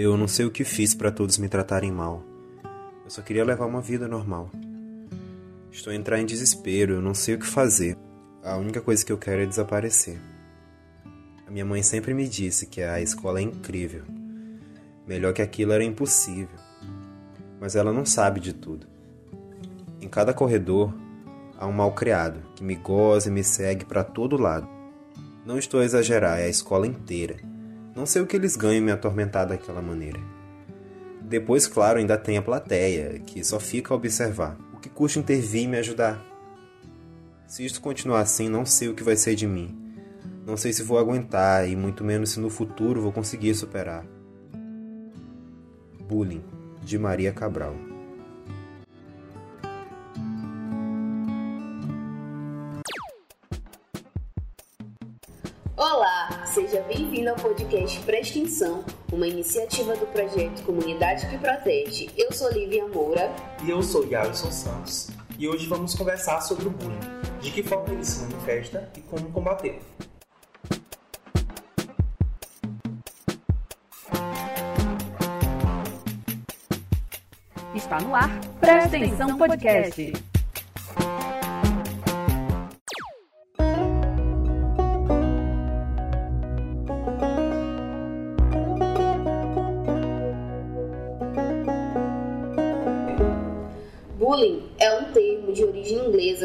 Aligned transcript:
Eu 0.00 0.16
não 0.16 0.28
sei 0.28 0.46
o 0.46 0.50
que 0.52 0.62
fiz 0.62 0.94
para 0.94 1.10
todos 1.10 1.38
me 1.38 1.48
tratarem 1.48 1.90
mal. 1.90 2.22
Eu 3.04 3.10
só 3.10 3.20
queria 3.20 3.44
levar 3.44 3.66
uma 3.66 3.80
vida 3.80 4.06
normal. 4.06 4.48
Estou 5.72 5.92
a 5.92 5.96
entrar 5.96 6.20
em 6.20 6.24
desespero, 6.24 6.94
eu 6.94 7.02
não 7.02 7.14
sei 7.14 7.34
o 7.34 7.38
que 7.40 7.46
fazer. 7.48 7.98
A 8.44 8.56
única 8.56 8.80
coisa 8.80 9.04
que 9.04 9.10
eu 9.10 9.18
quero 9.18 9.42
é 9.42 9.46
desaparecer. 9.46 10.16
A 11.44 11.50
minha 11.50 11.64
mãe 11.64 11.82
sempre 11.82 12.14
me 12.14 12.28
disse 12.28 12.66
que 12.66 12.80
a 12.80 13.00
escola 13.00 13.40
é 13.40 13.42
incrível. 13.42 14.04
Melhor 15.04 15.32
que 15.32 15.42
aquilo 15.42 15.72
era 15.72 15.82
impossível. 15.82 16.60
Mas 17.60 17.74
ela 17.74 17.92
não 17.92 18.06
sabe 18.06 18.38
de 18.38 18.52
tudo. 18.52 18.86
Em 20.00 20.08
cada 20.08 20.32
corredor 20.32 20.94
há 21.58 21.66
um 21.66 21.72
mal 21.72 21.92
criado 21.92 22.40
que 22.54 22.62
me 22.62 22.76
goza 22.76 23.30
e 23.30 23.32
me 23.32 23.42
segue 23.42 23.84
para 23.84 24.04
todo 24.04 24.40
lado. 24.40 24.68
Não 25.44 25.58
estou 25.58 25.80
a 25.80 25.84
exagerar, 25.84 26.38
é 26.38 26.44
a 26.44 26.48
escola 26.48 26.86
inteira. 26.86 27.47
Não 27.98 28.06
sei 28.06 28.22
o 28.22 28.26
que 28.28 28.36
eles 28.36 28.54
ganham 28.54 28.84
me 28.84 28.92
atormentar 28.92 29.48
daquela 29.48 29.82
maneira. 29.82 30.20
Depois, 31.20 31.66
claro, 31.66 31.98
ainda 31.98 32.16
tem 32.16 32.38
a 32.38 32.42
plateia, 32.42 33.18
que 33.18 33.42
só 33.42 33.58
fica 33.58 33.92
a 33.92 33.96
observar. 33.96 34.56
O 34.72 34.76
que 34.76 34.88
custa 34.88 35.18
intervir 35.18 35.64
e 35.64 35.66
me 35.66 35.78
ajudar? 35.78 36.24
Se 37.48 37.66
isto 37.66 37.80
continuar 37.80 38.20
assim, 38.20 38.48
não 38.48 38.64
sei 38.64 38.88
o 38.88 38.94
que 38.94 39.02
vai 39.02 39.16
ser 39.16 39.34
de 39.34 39.48
mim. 39.48 39.76
Não 40.46 40.56
sei 40.56 40.72
se 40.72 40.84
vou 40.84 40.96
aguentar 40.96 41.68
e 41.68 41.74
muito 41.74 42.04
menos 42.04 42.30
se 42.30 42.38
no 42.38 42.48
futuro 42.48 43.02
vou 43.02 43.10
conseguir 43.10 43.52
superar. 43.56 44.06
Bullying, 46.00 46.44
de 46.80 46.96
Maria 47.00 47.32
Cabral. 47.32 47.87
Bem-vindo 57.18 57.30
ao 57.30 57.36
podcast 57.36 58.00
Prestinção, 58.02 58.84
uma 59.12 59.26
iniciativa 59.26 59.96
do 59.96 60.06
projeto 60.06 60.62
Comunidade 60.62 61.26
que 61.26 61.36
Protege. 61.36 62.08
Eu 62.16 62.30
sou 62.32 62.48
Lívia 62.52 62.86
Moura. 62.86 63.34
E 63.64 63.70
eu 63.70 63.82
sou 63.82 64.04
Yalison 64.04 64.52
Santos. 64.52 65.10
E 65.36 65.48
hoje 65.48 65.66
vamos 65.66 65.96
conversar 65.96 66.40
sobre 66.42 66.68
o 66.68 66.70
bullying, 66.70 67.00
de 67.40 67.50
que 67.50 67.62
forma 67.64 67.92
ele 67.92 68.04
se 68.04 68.22
manifesta 68.22 68.88
e 68.96 69.00
como 69.00 69.32
combater. 69.32 69.80
Está 77.74 78.00
no 78.00 78.14
ar, 78.14 78.30
Presta 78.60 78.96
Atenção 78.96 79.36
Podcast. 79.36 80.27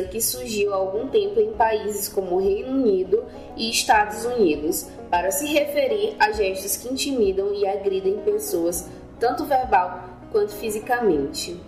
Que 0.08 0.22
surgiu 0.22 0.74
há 0.74 0.78
algum 0.78 1.08
tempo 1.08 1.40
em 1.40 1.54
países 1.54 2.08
como 2.08 2.40
Reino 2.40 2.72
Unido 2.72 3.24
e 3.56 3.70
Estados 3.70 4.26
Unidos 4.26 4.88
para 5.10 5.32
se 5.32 5.46
referir 5.48 6.16
a 6.20 6.32
gestos 6.32 6.78
que 6.78 6.92
intimidam 6.92 7.54
e 7.54 7.68
agridem 7.68 8.18
pessoas, 8.20 8.88
tanto 9.20 9.46
verbal 9.46 10.10
quanto 10.32 10.52
fisicamente. 10.54 11.62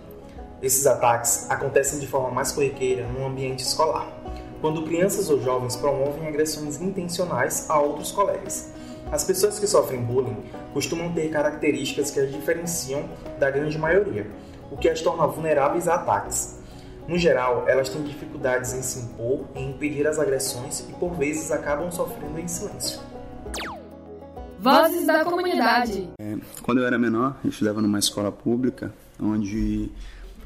Esses 0.62 0.86
ataques 0.86 1.50
acontecem 1.50 1.98
de 1.98 2.06
forma 2.06 2.30
mais 2.30 2.50
corriqueira 2.50 3.06
no 3.06 3.26
ambiente 3.26 3.62
escolar, 3.62 4.10
quando 4.60 4.82
crianças 4.82 5.30
ou 5.30 5.40
jovens 5.40 5.76
promovem 5.76 6.26
agressões 6.26 6.80
intencionais 6.80 7.68
a 7.68 7.78
outros 7.78 8.10
colegas. 8.10 8.72
As 9.12 9.22
pessoas 9.22 9.58
que 9.58 9.66
sofrem 9.66 10.02
bullying 10.02 10.36
costumam 10.72 11.12
ter 11.12 11.30
características 11.30 12.10
que 12.10 12.18
as 12.18 12.32
diferenciam 12.32 13.08
da 13.38 13.50
grande 13.50 13.78
maioria, 13.78 14.26
o 14.70 14.76
que 14.76 14.88
as 14.88 15.00
torna 15.00 15.26
vulneráveis 15.26 15.86
a 15.86 15.94
ataques. 15.94 16.58
No 17.08 17.16
geral, 17.16 17.64
elas 17.68 17.88
têm 17.88 18.02
dificuldades 18.02 18.72
em 18.72 18.82
se 18.82 18.98
impor, 18.98 19.44
em 19.54 19.70
impedir 19.70 20.06
as 20.06 20.18
agressões 20.18 20.80
e 20.80 20.92
por 20.94 21.14
vezes 21.14 21.52
acabam 21.52 21.90
sofrendo 21.90 22.38
em 22.38 22.48
silêncio. 22.48 23.00
Vozes 24.58 25.06
da 25.06 25.24
comunidade. 25.24 26.08
É, 26.20 26.36
quando 26.62 26.78
eu 26.78 26.86
era 26.86 26.98
menor, 26.98 27.36
eu 27.44 27.50
estudava 27.50 27.80
numa 27.80 28.00
escola 28.00 28.32
pública, 28.32 28.92
onde 29.20 29.88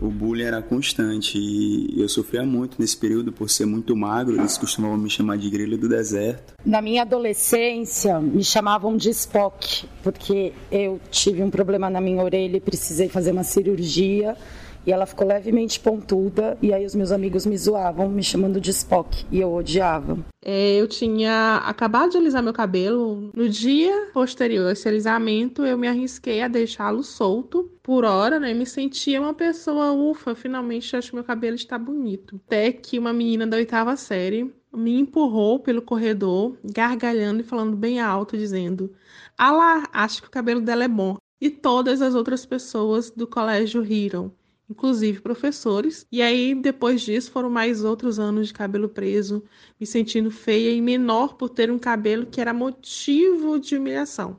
o 0.00 0.09
bullying 0.09 0.44
era 0.44 0.60
constante 0.60 1.38
e 1.38 2.00
eu 2.00 2.09
sofria 2.09 2.43
muito 2.44 2.76
nesse 2.78 2.97
período 2.97 3.32
por 3.32 3.49
ser 3.49 3.66
muito 3.66 3.94
magro, 3.97 4.37
eles 4.37 4.59
costumavam 4.59 4.99
me 4.99 5.09
chamar 5.10 5.38
de 5.38 5.49
grelha 5.49 5.78
do 5.78 5.88
deserto. 5.88 6.54
Na 6.65 6.82
minha 6.82 7.03
adolescência, 7.03 8.19
me 8.20 8.43
chamavam 8.43 8.97
de 8.97 9.10
Spock, 9.10 9.87
porque 10.03 10.53
eu 10.70 11.00
tive 11.10 11.43
um 11.43 11.50
problema 11.50 11.88
na 11.88 12.00
minha 12.00 12.22
orelha 12.22 12.56
e 12.56 12.60
precisei 12.60 13.09
fazer 13.09 13.32
uma 13.32 13.44
cirurgia 13.44 14.37
e 14.86 14.92
ela 14.92 15.06
ficou 15.06 15.26
levemente 15.26 15.78
pontuda 15.80 16.56
e 16.62 16.72
aí 16.72 16.84
os 16.84 16.94
meus 16.94 17.12
amigos 17.12 17.46
me 17.46 17.56
zoavam 17.56 18.08
me 18.08 18.22
chamando 18.22 18.60
de 18.60 18.70
Spock 18.70 19.24
e 19.30 19.41
eu 19.41 19.52
odiava. 19.52 20.18
É, 20.42 20.76
eu 20.76 20.88
tinha 20.88 21.56
acabado 21.64 22.10
de 22.10 22.16
alisar 22.16 22.42
meu 22.42 22.52
cabelo. 22.52 23.30
No 23.34 23.48
dia 23.48 24.10
posterior 24.12 24.69
a 24.69 24.72
esse 24.72 24.88
alisamento, 24.88 25.64
eu 25.64 25.76
me 25.76 25.86
arrisquei 25.86 26.40
a 26.40 26.48
deixá-lo 26.48 27.02
solto 27.02 27.70
por 27.82 28.04
hora, 28.04 28.40
né? 28.40 28.54
Me 28.54 28.64
sentia 28.64 29.20
uma 29.20 29.34
pessoa, 29.34 29.92
ufa, 29.92 30.34
finalmente 30.34 30.96
acho 30.96 31.10
que 31.10 31.14
meu 31.14 31.24
cabelo 31.24 31.56
está 31.56 31.78
bonito. 31.78 32.40
Até 32.46 32.72
que 32.72 32.98
uma 32.98 33.12
menina 33.12 33.46
da 33.46 33.56
oitava 33.56 33.96
série 33.96 34.50
me 34.72 34.98
empurrou 34.98 35.58
pelo 35.58 35.82
corredor, 35.82 36.56
gargalhando 36.64 37.40
e 37.40 37.44
falando 37.44 37.76
bem 37.76 38.00
alto, 38.00 38.36
dizendo: 38.36 38.92
Ah 39.36 39.52
lá, 39.52 39.88
acho 39.92 40.22
que 40.22 40.28
o 40.28 40.30
cabelo 40.30 40.60
dela 40.60 40.84
é 40.84 40.88
bom. 40.88 41.16
E 41.40 41.50
todas 41.50 42.02
as 42.02 42.14
outras 42.14 42.44
pessoas 42.44 43.10
do 43.10 43.26
colégio 43.26 43.82
riram 43.82 44.30
inclusive 44.70 45.20
professores. 45.20 46.06
E 46.10 46.22
aí, 46.22 46.54
depois 46.54 47.03
disso, 47.03 47.32
foram 47.32 47.50
mais 47.50 47.82
outros 47.82 48.20
anos 48.20 48.48
de 48.48 48.54
cabelo 48.54 48.88
preso, 48.88 49.42
me 49.78 49.86
sentindo 49.86 50.31
feia 50.31 50.70
e 50.70 50.81
menor 50.81 51.34
por 51.34 51.48
ter 51.50 51.70
um 51.70 51.78
cabelo 51.78 52.26
que 52.26 52.41
era 52.41 52.54
motivo 52.54 53.58
de 53.58 53.76
humilhação. 53.76 54.38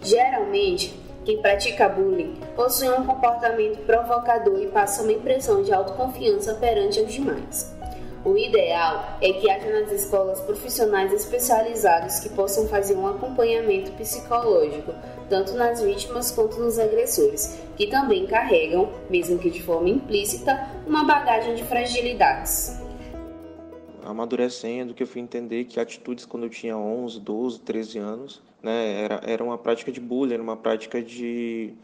Geralmente, 0.00 0.94
quem 1.24 1.40
pratica 1.40 1.88
bullying 1.88 2.34
possui 2.54 2.90
um 2.90 3.04
comportamento 3.04 3.78
provocador 3.86 4.60
e 4.62 4.66
passa 4.68 5.02
uma 5.02 5.12
impressão 5.12 5.62
de 5.62 5.72
autoconfiança 5.72 6.54
perante 6.54 7.00
os 7.00 7.12
demais. 7.12 7.74
O 8.24 8.38
ideal 8.38 9.18
é 9.20 9.34
que 9.34 9.50
haja 9.50 9.70
nas 9.70 9.92
escolas 9.92 10.40
profissionais 10.40 11.12
especializados 11.12 12.20
que 12.20 12.30
possam 12.30 12.66
fazer 12.66 12.96
um 12.96 13.06
acompanhamento 13.06 13.92
psicológico, 13.92 14.94
tanto 15.28 15.52
nas 15.52 15.82
vítimas 15.82 16.30
quanto 16.30 16.58
nos 16.58 16.78
agressores, 16.78 17.60
que 17.76 17.86
também 17.86 18.26
carregam, 18.26 18.90
mesmo 19.10 19.38
que 19.38 19.50
de 19.50 19.62
forma 19.62 19.90
implícita, 19.90 20.70
uma 20.86 21.04
bagagem 21.04 21.54
de 21.54 21.64
fragilidades. 21.64 22.80
Amadurecendo, 24.02 24.94
que 24.94 25.02
eu 25.02 25.06
fui 25.06 25.20
entender 25.20 25.64
que 25.64 25.78
atitudes 25.78 26.24
quando 26.24 26.44
eu 26.44 26.50
tinha 26.50 26.78
11, 26.78 27.20
12, 27.20 27.60
13 27.60 27.98
anos, 27.98 28.42
né, 28.62 29.02
era, 29.02 29.20
era 29.26 29.44
uma 29.44 29.58
prática 29.58 29.92
de 29.92 30.00
bullying, 30.00 30.38
uma 30.38 30.56
prática 30.56 31.02
de 31.02 31.74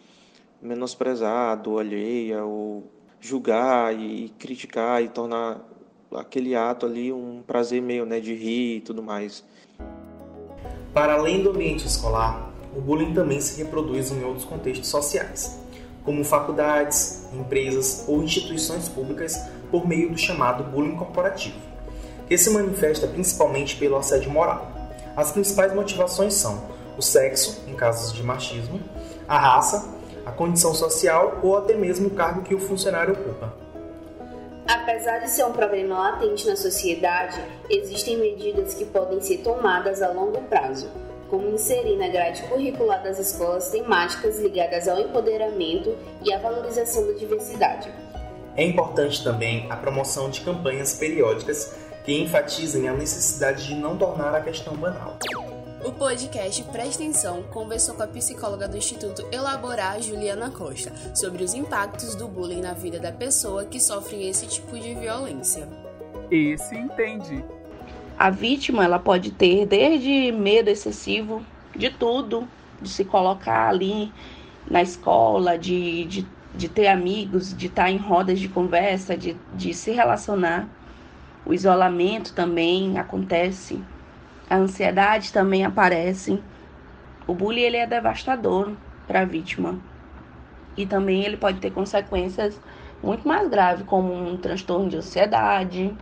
menosprezar, 0.63 1.61
do 1.61 1.79
alheia, 1.79 2.43
ou 2.45 2.91
julgar 3.21 3.95
e 3.95 4.31
criticar 4.39 5.03
e 5.03 5.09
tornar 5.09 5.67
aquele 6.17 6.55
ato 6.55 6.87
ali 6.87 7.13
um 7.13 7.43
prazer 7.47 7.81
meio, 7.81 8.05
né, 8.05 8.21
de 8.21 8.35
rir 8.35 8.77
e 8.77 8.81
tudo 8.81 9.03
mais. 9.03 9.45
Para 10.93 11.15
além 11.15 11.43
do 11.43 11.51
ambiente 11.51 11.87
escolar, 11.87 12.51
o 12.77 12.81
bullying 12.81 13.15
também 13.15 13.41
se 13.41 13.63
reproduz 13.63 14.11
em 14.11 14.25
outros 14.25 14.45
contextos 14.45 14.89
sociais, 14.89 15.59
como 16.05 16.25
faculdades, 16.25 17.29
empresas 17.33 18.05
ou 18.09 18.23
instituições 18.23 18.89
públicas 18.89 19.37
por 19.71 19.87
meio 19.87 20.11
do 20.11 20.19
chamado 20.19 20.65
bullying 20.65 20.97
corporativo, 20.97 21.59
que 22.27 22.37
se 22.37 22.51
manifesta 22.51 23.07
principalmente 23.07 23.77
pelo 23.77 23.97
assédio 23.97 24.31
moral. 24.31 24.71
As 25.17 25.33
principais 25.33 25.75
motivações 25.75 26.35
são 26.35 26.63
o 26.97 27.03
sexo, 27.03 27.65
em 27.69 27.75
casos 27.75 28.13
de 28.13 28.23
machismo, 28.23 28.81
a 29.29 29.39
raça, 29.39 29.89
a 30.27 30.31
condição 30.31 30.75
social 30.75 31.39
ou 31.43 31.57
até 31.57 31.75
mesmo 31.75 32.09
o 32.09 32.11
cargo 32.11 32.43
que 32.43 32.55
o 32.55 32.61
funcionário 32.61 33.15
ocupa. 33.15 33.70
Apesar 34.83 35.19
de 35.19 35.31
ser 35.31 35.45
um 35.45 35.53
problema 35.53 35.99
latente 35.99 36.47
na 36.47 36.57
sociedade, 36.57 37.39
existem 37.69 38.17
medidas 38.17 38.73
que 38.73 38.87
podem 38.87 39.21
ser 39.21 39.39
tomadas 39.39 40.01
a 40.01 40.11
longo 40.11 40.41
prazo, 40.45 40.91
como 41.29 41.51
inserir 41.51 41.97
na 41.97 42.09
grade 42.09 42.43
curricular 42.45 43.03
das 43.03 43.19
escolas 43.19 43.69
temáticas 43.69 44.39
ligadas 44.39 44.89
ao 44.89 44.99
empoderamento 44.99 45.95
e 46.25 46.33
à 46.33 46.39
valorização 46.39 47.07
da 47.07 47.13
diversidade. 47.13 47.93
É 48.57 48.65
importante 48.65 49.23
também 49.23 49.67
a 49.71 49.77
promoção 49.77 50.31
de 50.31 50.41
campanhas 50.41 50.95
periódicas 50.95 51.77
que 52.03 52.19
enfatizem 52.19 52.89
a 52.89 52.95
necessidade 52.95 53.67
de 53.67 53.75
não 53.75 53.99
tornar 53.99 54.35
a 54.35 54.41
questão 54.41 54.75
banal. 54.75 55.19
O 55.83 55.93
podcast 55.93 56.63
Presta 56.65 57.03
Atenção 57.03 57.43
conversou 57.45 57.95
com 57.95 58.03
a 58.03 58.07
psicóloga 58.07 58.69
do 58.69 58.77
Instituto 58.77 59.27
Elaborar, 59.33 60.01
Juliana 60.03 60.51
Costa, 60.51 60.93
sobre 61.15 61.43
os 61.43 61.55
impactos 61.55 62.15
do 62.15 62.29
bullying 62.29 62.61
na 62.61 62.75
vida 62.75 63.01
da 63.01 63.11
pessoa 63.11 63.65
que 63.65 63.81
sofre 63.81 64.29
esse 64.29 64.47
tipo 64.47 64.79
de 64.79 64.95
violência. 64.95 65.67
Esse 66.31 66.77
entende. 66.77 67.43
A 68.19 68.29
vítima 68.29 68.85
ela 68.85 68.99
pode 68.99 69.31
ter 69.31 69.65
desde 69.65 70.31
medo 70.33 70.69
excessivo, 70.69 71.43
de 71.75 71.89
tudo, 71.89 72.47
de 72.83 72.91
se 72.91 73.03
colocar 73.03 73.71
ali 73.71 74.13
na 74.71 74.83
escola, 74.83 75.59
de, 75.59 76.05
de, 76.05 76.27
de 76.55 76.69
ter 76.69 76.89
amigos, 76.89 77.57
de 77.57 77.69
estar 77.69 77.91
em 77.91 77.97
rodas 77.97 78.39
de 78.39 78.49
conversa, 78.49 79.17
de, 79.17 79.35
de 79.55 79.73
se 79.73 79.93
relacionar. 79.93 80.69
O 81.47 81.55
isolamento 81.55 82.35
também 82.35 82.99
acontece, 82.99 83.83
a 84.51 84.57
ansiedade 84.57 85.33
também 85.33 85.65
aparece. 85.65 86.43
O 87.25 87.33
bullying 87.33 87.61
ele 87.61 87.77
é 87.77 87.87
devastador 87.87 88.73
para 89.07 89.21
a 89.21 89.25
vítima 89.25 89.79
e 90.77 90.85
também 90.85 91.25
ele 91.25 91.37
pode 91.37 91.61
ter 91.61 91.71
consequências 91.71 92.61
muito 93.01 93.27
mais 93.27 93.49
graves, 93.49 93.85
como 93.87 94.13
um 94.13 94.37
transtorno 94.37 94.89
de 94.89 94.97
ansiedade, 94.97 95.97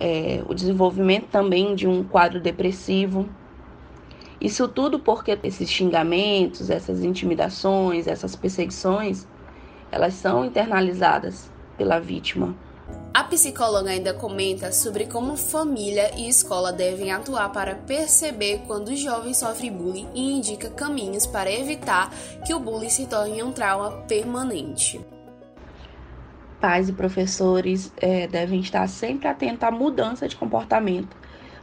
é, 0.00 0.42
o 0.46 0.54
desenvolvimento 0.54 1.28
também 1.28 1.74
de 1.74 1.86
um 1.86 2.02
quadro 2.02 2.40
depressivo. 2.40 3.28
Isso 4.40 4.68
tudo 4.68 4.98
porque 4.98 5.38
esses 5.42 5.70
xingamentos, 5.70 6.70
essas 6.70 7.02
intimidações, 7.02 8.06
essas 8.06 8.36
perseguições, 8.36 9.26
elas 9.90 10.14
são 10.14 10.44
internalizadas 10.44 11.50
pela 11.76 11.98
vítima. 11.98 12.54
A 13.12 13.24
psicóloga 13.24 13.90
ainda 13.90 14.12
comenta 14.12 14.70
sobre 14.70 15.06
como 15.06 15.36
família 15.36 16.14
e 16.16 16.28
escola 16.28 16.72
devem 16.72 17.10
atuar 17.10 17.50
para 17.50 17.74
perceber 17.74 18.62
quando 18.66 18.88
o 18.88 18.96
jovem 18.96 19.32
sofre 19.32 19.70
bullying 19.70 20.06
e 20.14 20.32
indica 20.32 20.70
caminhos 20.70 21.26
para 21.26 21.50
evitar 21.50 22.10
que 22.46 22.54
o 22.54 22.60
bullying 22.60 22.90
se 22.90 23.06
torne 23.06 23.42
um 23.42 23.50
trauma 23.50 24.02
permanente. 24.02 25.00
Pais 26.60 26.88
e 26.88 26.92
professores 26.92 27.92
é, 27.96 28.26
devem 28.26 28.60
estar 28.60 28.86
sempre 28.88 29.26
atentos 29.26 29.62
à 29.62 29.70
mudança 29.70 30.28
de 30.28 30.36
comportamento 30.36 31.16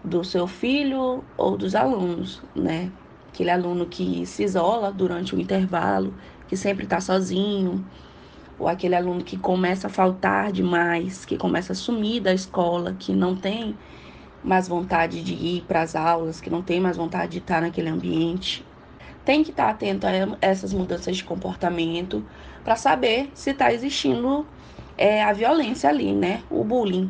do 0.04 0.24
seu 0.24 0.48
filho 0.48 1.24
ou 1.38 1.58
dos 1.58 1.76
alunos, 1.76 2.42
né? 2.56 2.92
Aquele 3.30 3.52
aluno 3.52 3.86
que 3.86 4.26
se 4.26 4.44
isola 4.44 4.92
durante 4.92 5.36
o 5.36 5.40
intervalo, 5.40 6.14
que 6.48 6.56
sempre 6.56 6.86
está 6.86 7.02
sozinho, 7.02 7.86
ou 8.58 8.68
aquele 8.68 8.96
aluno 8.96 9.24
que 9.24 9.38
começa 9.38 9.88
a 9.88 9.90
faltar 9.90 10.52
demais, 10.52 11.26
que 11.26 11.38
começa 11.38 11.74
a 11.74 11.76
sumir 11.76 12.22
da 12.22 12.34
escola, 12.34 12.96
que 12.98 13.14
não 13.14 13.36
tem 13.36 13.76
mais 14.44 14.68
vontade 14.68 15.24
de 15.24 15.34
ir 15.34 15.62
para 15.68 15.82
as 15.82 15.96
aulas, 15.96 16.40
que 16.40 16.50
não 16.50 16.62
tem 16.62 16.80
mais 16.80 16.98
vontade 16.98 17.34
de 17.34 17.38
estar 17.40 17.62
naquele 17.62 17.90
ambiente. 17.90 18.66
Tem 19.26 19.44
que 19.44 19.50
estar 19.50 19.70
atento 19.70 20.06
a 20.06 20.12
essas 20.40 20.72
mudanças 20.72 21.18
de 21.18 21.24
comportamento 21.24 22.24
para 22.64 22.76
saber 22.76 23.32
se 23.34 23.50
está 23.50 23.74
existindo 23.74 24.46
é, 24.98 25.24
a 25.24 25.34
violência 25.34 25.90
ali, 25.90 26.14
né? 26.14 26.44
O 26.50 26.64
bullying. 26.64 27.10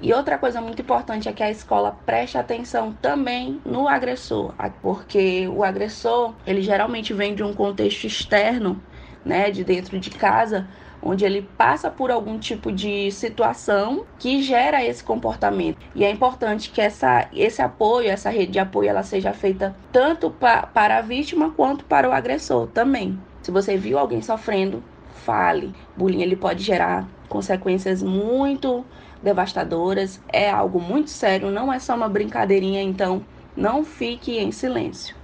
E 0.00 0.12
outra 0.12 0.36
coisa 0.36 0.60
muito 0.60 0.82
importante 0.82 1.28
é 1.28 1.32
que 1.32 1.42
a 1.42 1.50
escola 1.50 1.96
preste 2.04 2.36
atenção 2.36 2.92
também 3.00 3.60
no 3.64 3.88
agressor, 3.88 4.54
porque 4.82 5.48
o 5.48 5.64
agressor, 5.64 6.34
ele 6.46 6.60
geralmente 6.60 7.14
vem 7.14 7.34
de 7.34 7.42
um 7.42 7.54
contexto 7.54 8.04
externo 8.04 8.80
né, 9.26 9.50
de 9.50 9.64
dentro 9.64 9.98
de 9.98 10.10
casa, 10.10 10.66
onde 11.02 11.24
ele 11.24 11.42
passa 11.42 11.90
por 11.90 12.10
algum 12.10 12.38
tipo 12.38 12.70
de 12.72 13.10
situação 13.10 14.06
que 14.18 14.40
gera 14.42 14.84
esse 14.84 15.02
comportamento. 15.02 15.78
E 15.94 16.04
é 16.04 16.10
importante 16.10 16.70
que 16.70 16.80
essa, 16.80 17.28
esse 17.32 17.60
apoio, 17.60 18.08
essa 18.08 18.30
rede 18.30 18.52
de 18.52 18.58
apoio, 18.58 18.88
ela 18.88 19.02
seja 19.02 19.32
feita 19.32 19.76
tanto 19.92 20.30
pa, 20.30 20.62
para 20.62 20.98
a 20.98 21.02
vítima 21.02 21.50
quanto 21.50 21.84
para 21.84 22.08
o 22.08 22.12
agressor 22.12 22.68
também. 22.68 23.18
Se 23.42 23.50
você 23.50 23.76
viu 23.76 23.98
alguém 23.98 24.22
sofrendo, 24.22 24.82
fale. 25.12 25.74
Bullying 25.96 26.22
ele 26.22 26.36
pode 26.36 26.62
gerar 26.62 27.06
consequências 27.28 28.02
muito 28.02 28.84
devastadoras, 29.22 30.20
é 30.32 30.48
algo 30.48 30.80
muito 30.80 31.10
sério, 31.10 31.50
não 31.50 31.72
é 31.72 31.78
só 31.78 31.96
uma 31.96 32.08
brincadeirinha, 32.08 32.82
então 32.82 33.24
não 33.56 33.84
fique 33.84 34.38
em 34.38 34.52
silêncio. 34.52 35.16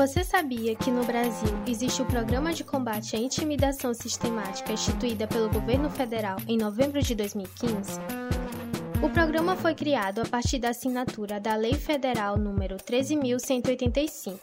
Você 0.00 0.24
sabia 0.24 0.74
que 0.74 0.90
no 0.90 1.04
Brasil 1.04 1.50
existe 1.66 2.00
o 2.00 2.06
Programa 2.06 2.54
de 2.54 2.64
Combate 2.64 3.16
à 3.16 3.18
Intimidação 3.18 3.92
Sistemática 3.92 4.72
instituída 4.72 5.26
pelo 5.26 5.50
governo 5.50 5.90
federal 5.90 6.38
em 6.48 6.56
novembro 6.56 7.02
de 7.02 7.14
2015? 7.14 8.00
O 9.02 9.10
programa 9.10 9.56
foi 9.56 9.74
criado 9.74 10.22
a 10.22 10.24
partir 10.24 10.58
da 10.58 10.70
assinatura 10.70 11.38
da 11.38 11.54
Lei 11.54 11.74
Federal 11.74 12.38
número 12.38 12.78
13185, 12.78 14.38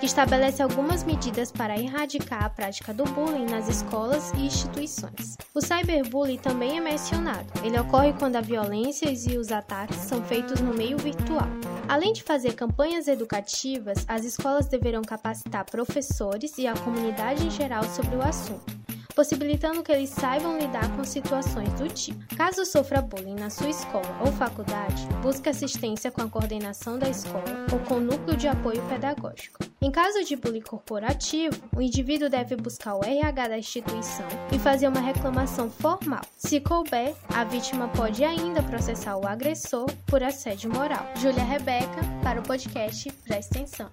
que 0.00 0.06
estabelece 0.06 0.62
algumas 0.62 1.04
medidas 1.04 1.52
para 1.52 1.78
erradicar 1.78 2.44
a 2.44 2.48
prática 2.48 2.94
do 2.94 3.04
bullying 3.04 3.50
nas 3.50 3.68
escolas 3.68 4.32
e 4.32 4.46
instituições. 4.46 5.36
O 5.54 5.60
cyberbullying 5.60 6.38
também 6.38 6.78
é 6.78 6.80
mencionado. 6.80 7.52
Ele 7.62 7.78
ocorre 7.78 8.14
quando 8.14 8.36
a 8.36 8.40
violência 8.40 9.10
e 9.10 9.36
os 9.36 9.52
ataques 9.52 9.98
são 9.98 10.24
feitos 10.24 10.62
no 10.62 10.72
meio 10.72 10.96
virtual. 10.96 11.48
Além 11.88 12.12
de 12.12 12.22
fazer 12.22 12.54
campanhas 12.54 13.08
educativas, 13.08 14.04
as 14.08 14.24
escolas 14.24 14.66
deverão 14.66 15.02
capacitar 15.02 15.64
professores 15.64 16.56
e 16.58 16.66
a 16.66 16.74
comunidade 16.74 17.46
em 17.46 17.50
geral 17.50 17.84
sobre 17.84 18.16
o 18.16 18.22
assunto 18.22 18.81
possibilitando 19.12 19.82
que 19.82 19.92
eles 19.92 20.10
saibam 20.10 20.58
lidar 20.58 20.90
com 20.96 21.04
situações 21.04 21.72
do 21.74 21.88
tipo. 21.88 22.36
Caso 22.36 22.64
sofra 22.64 23.00
bullying 23.02 23.34
na 23.34 23.50
sua 23.50 23.68
escola 23.68 24.18
ou 24.24 24.32
faculdade, 24.32 25.06
busque 25.22 25.48
assistência 25.48 26.10
com 26.10 26.22
a 26.22 26.28
coordenação 26.28 26.98
da 26.98 27.08
escola 27.08 27.66
ou 27.72 27.78
com 27.80 27.94
o 27.94 28.00
núcleo 28.00 28.36
de 28.36 28.48
apoio 28.48 28.82
pedagógico. 28.88 29.60
Em 29.80 29.90
caso 29.90 30.24
de 30.24 30.36
bullying 30.36 30.60
corporativo, 30.60 31.56
o 31.76 31.80
indivíduo 31.80 32.28
deve 32.28 32.56
buscar 32.56 32.94
o 32.94 33.04
RH 33.04 33.48
da 33.48 33.58
instituição 33.58 34.26
e 34.52 34.58
fazer 34.58 34.88
uma 34.88 35.00
reclamação 35.00 35.70
formal. 35.70 36.22
Se 36.36 36.60
couber, 36.60 37.14
a 37.28 37.44
vítima 37.44 37.88
pode 37.88 38.24
ainda 38.24 38.62
processar 38.62 39.16
o 39.16 39.26
agressor 39.26 39.86
por 40.06 40.22
assédio 40.22 40.72
moral. 40.72 41.06
Júlia 41.16 41.44
Rebeca, 41.44 42.00
para 42.22 42.40
o 42.40 42.42
podcast 42.42 43.10
Presta 43.24 43.58
Atenção. 43.58 43.90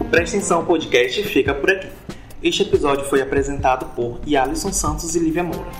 O 0.00 0.04
Presta 0.04 0.36
Atenção 0.36 0.64
Podcast 0.64 1.22
fica 1.24 1.54
por 1.54 1.70
aqui. 1.70 2.13
Este 2.44 2.60
episódio 2.60 3.06
foi 3.06 3.22
apresentado 3.22 3.86
por 3.94 4.20
Yalisson 4.28 4.70
Santos 4.70 5.16
e 5.16 5.18
Lívia 5.18 5.42
Moura. 5.42 5.70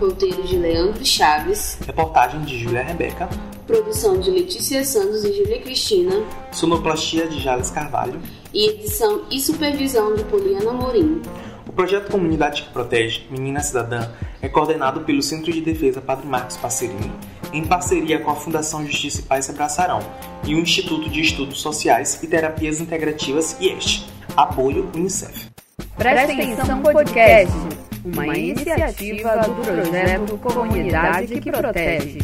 Roteiro 0.00 0.44
de 0.44 0.56
Leandro 0.56 1.04
Chaves. 1.04 1.76
Reportagem 1.86 2.40
de 2.40 2.58
Júlia 2.58 2.82
Rebeca. 2.82 3.28
Produção 3.66 4.18
de 4.18 4.30
Letícia 4.30 4.82
Santos 4.82 5.24
e 5.24 5.32
Júlia 5.34 5.60
Cristina. 5.60 6.24
Sonoplastia 6.52 7.28
de 7.28 7.38
Jales 7.38 7.70
Carvalho. 7.70 8.18
E 8.54 8.66
edição 8.66 9.24
e 9.30 9.38
supervisão 9.38 10.14
de 10.14 10.24
Poliana 10.24 10.72
Morim. 10.72 11.20
O 11.68 11.72
projeto 11.72 12.10
Comunidade 12.10 12.62
que 12.62 12.70
Protege, 12.70 13.26
Menina 13.30 13.60
Cidadã, 13.60 14.08
é 14.40 14.48
coordenado 14.48 15.00
pelo 15.00 15.20
Centro 15.20 15.52
de 15.52 15.60
Defesa 15.60 16.00
Padre 16.00 16.26
Marcos 16.26 16.56
Passerini, 16.56 17.12
em 17.52 17.62
parceria 17.62 18.18
com 18.20 18.30
a 18.30 18.36
Fundação 18.36 18.86
Justiça 18.86 19.20
e 19.20 19.24
Paz 19.24 19.50
Abraçarão 19.50 20.00
e 20.46 20.54
o 20.54 20.58
Instituto 20.58 21.10
de 21.10 21.20
Estudos 21.20 21.60
Sociais 21.60 22.18
e 22.22 22.26
Terapias 22.26 22.80
Integrativas 22.80 23.60
IEST. 23.60 24.06
Apoio 24.34 24.90
Unicef. 24.94 25.55
Presta 25.96 26.32
Atenção 26.32 26.82
Podcast, 26.82 27.52
uma 28.04 28.36
iniciativa 28.36 29.36
do 29.38 29.54
projeto 29.62 30.38
Comunidade 30.38 31.40
que 31.40 31.50
Protege. 31.50 32.18